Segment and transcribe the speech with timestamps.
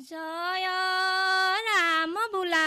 [0.00, 0.66] জয়
[1.66, 2.66] ৰাম বোলা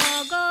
[0.00, 0.49] go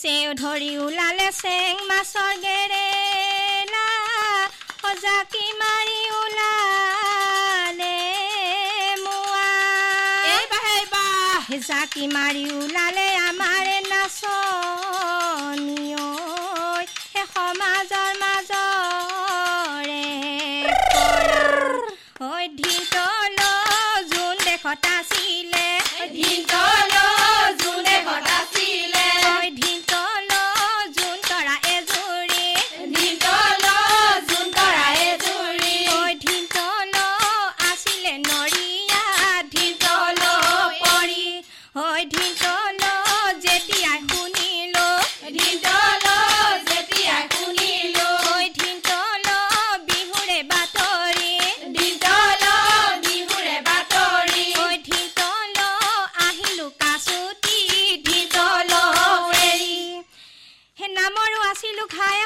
[0.00, 3.86] চেও ধৰি ওলালে চেং মাছৰ গেৰেলা।
[4.82, 7.96] সজাকি মাৰি ওলালে
[9.04, 9.48] মোৱা।
[11.68, 13.66] জাকি মাৰি ওলালে আমাৰ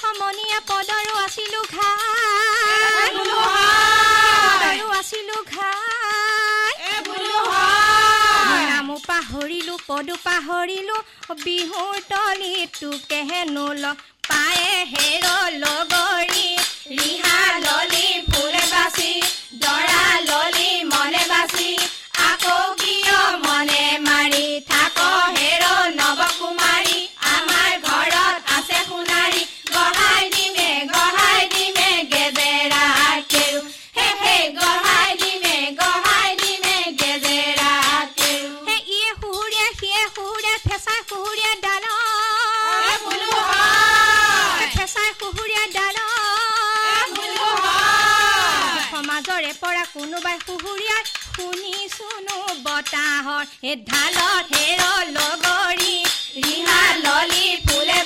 [0.00, 3.12] সমনীয়া পদৰো আছিলো ঘাই
[4.98, 5.36] আছিলো
[8.58, 10.96] ঘাইমো পাহৰিলো পদো পাহৰিলো
[11.44, 13.82] বিহুৰ তলিত তোকেহে নোল
[14.28, 15.24] পায়ে হেৰ
[15.62, 16.27] লগৰ
[50.18, 51.02] কোনোবাই সুহুৰিয়াই
[51.34, 53.44] শুনি চুনো বতাহৰ?
[53.88, 54.80] ঢালত হেৰ
[55.16, 55.94] লগৰী
[56.38, 57.98] ৰিহা ললি ফুলে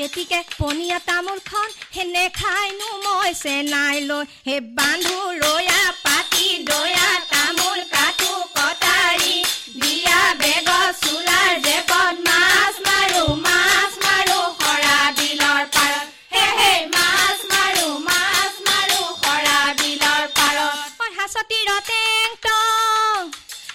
[0.00, 8.32] কেতিকে পনীয়া তামোলখন সেনে খাইনো মই চেনাই লৈ হে বান্ধো ৰয়া পাতি দয়া তামোল কাটো
[8.56, 9.34] কটাৰী।
[9.80, 17.86] বিয়া বেগত চোলাৰ জেপত মাছ মাৰো মাছ মাৰো সৰা বিলৰ পাৰত। হে হে মাছ মাৰো
[18.08, 22.28] মাছ মাৰো সৰা বিলৰ পাৰত। হাঁচতি ৰটেং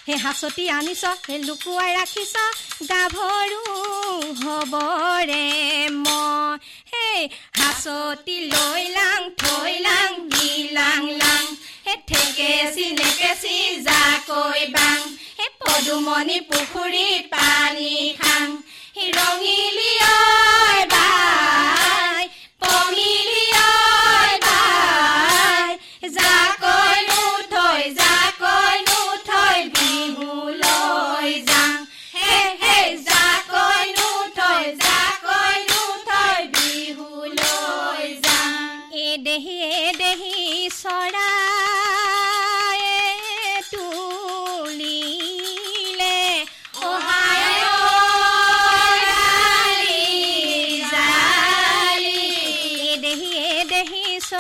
[0.07, 2.36] হে হাঁচতি আনিছ হে লুকুৱাই ৰাখিছ
[2.89, 3.62] গাভৰু
[4.42, 5.45] হ'বৰে।
[7.86, 11.44] চতি লৈ লাং থৈ লাং গি লাং লাং
[11.86, 15.00] হে ঠেকে চিনেকে চি জাকৈ বাং
[15.38, 18.48] হে পদুমণি পুখুৰী পানী খাং
[18.96, 19.94] হে ৰঙিলি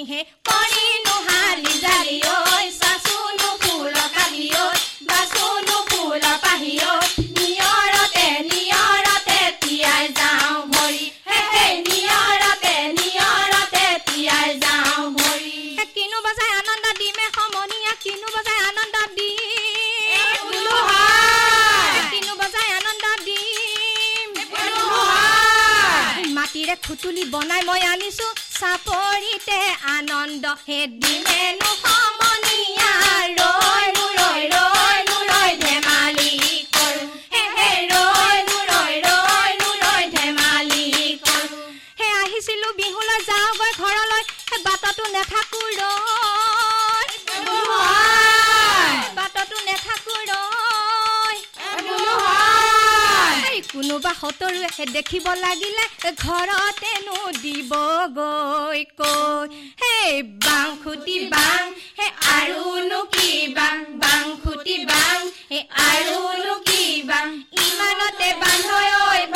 [0.00, 2.36] নিহে কৰি নোহালি জালি ঐ
[2.76, 4.68] চাচুনো ফুল কালি ঐ
[5.08, 6.94] বাচুনো ফুল পাহি ঐ
[7.38, 15.52] নিয়ৰতে নিয়ৰতে তিয়াই যাওঁ ভৰি। হে হে নিয়ৰতে নিয়ৰতে তিয়াই যাওঁ ভৰি।
[15.94, 18.94] কিনো বজাই আনন্দ দিমে সমনীয়া কিনো বজাই আনন্দ
[26.36, 28.26] মাটিৰে খুটুলি বনাই মই আনিছো।
[28.60, 29.58] চাপৰিতে
[29.90, 32.90] আনন্দ হে দিমেনো সমনীয়া
[33.38, 34.98] ৰৈ ৰৈ ৰৈ
[35.30, 36.32] ৰৈ ধেমালি
[36.74, 37.04] কৰো
[37.34, 38.38] হে হে ৰৈ
[38.70, 40.84] ৰৈ ৰৈ ধেমালি
[41.24, 41.62] কৰো
[42.00, 45.59] হে আহিছিলো বিহুলৈ যাওঁগৈ ঘৰলৈ হে বাটতো নেথাকো
[54.10, 55.84] কোনোবা সতৰুৱে হে দেখিব লাগিলে
[56.20, 59.46] ঘৰতেনো দিবগৈ কৈ।
[59.82, 61.62] হেই বাং খুটি বাং
[61.98, 63.76] হে আৰুনো কি বাং?
[64.02, 65.18] বাং খুটি বাং
[65.52, 67.26] হে আৰুনো কি বাং?
[67.60, 69.26] ইমানতে বান্ধৈ ঐ